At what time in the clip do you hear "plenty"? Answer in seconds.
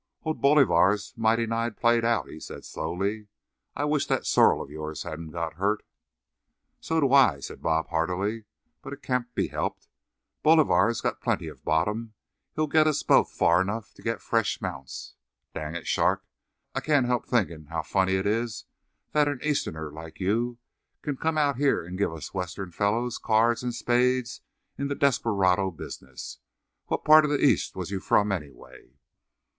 11.21-11.47